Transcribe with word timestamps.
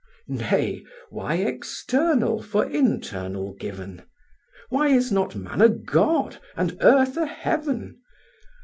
Nay, 0.27 0.83
why 1.11 1.35
external 1.35 2.41
for 2.41 2.65
internal 2.67 3.53
given? 3.53 4.01
Why 4.69 4.87
is 4.87 5.11
not 5.11 5.35
man 5.35 5.61
a 5.61 5.69
god, 5.69 6.41
and 6.57 6.75
earth 6.81 7.17
a 7.17 7.27
heaven? 7.27 7.99